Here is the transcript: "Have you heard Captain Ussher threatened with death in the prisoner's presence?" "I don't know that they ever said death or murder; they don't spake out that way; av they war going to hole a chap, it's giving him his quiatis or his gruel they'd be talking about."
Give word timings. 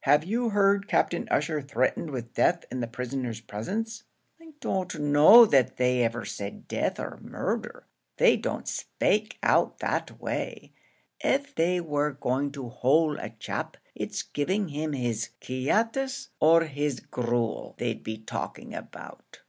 "Have 0.00 0.24
you 0.24 0.48
heard 0.50 0.88
Captain 0.88 1.28
Ussher 1.30 1.62
threatened 1.62 2.10
with 2.10 2.34
death 2.34 2.64
in 2.72 2.80
the 2.80 2.88
prisoner's 2.88 3.40
presence?" 3.40 4.02
"I 4.42 4.50
don't 4.58 4.92
know 4.98 5.46
that 5.46 5.76
they 5.76 6.02
ever 6.02 6.24
said 6.24 6.66
death 6.66 6.98
or 6.98 7.20
murder; 7.22 7.86
they 8.16 8.36
don't 8.36 8.66
spake 8.66 9.38
out 9.44 9.78
that 9.78 10.18
way; 10.20 10.72
av 11.24 11.54
they 11.54 11.80
war 11.80 12.10
going 12.10 12.50
to 12.50 12.68
hole 12.68 13.16
a 13.20 13.30
chap, 13.30 13.76
it's 13.94 14.24
giving 14.24 14.70
him 14.70 14.92
his 14.92 15.28
quiatis 15.40 16.30
or 16.40 16.64
his 16.64 16.98
gruel 16.98 17.76
they'd 17.78 18.02
be 18.02 18.18
talking 18.18 18.74
about." 18.74 19.42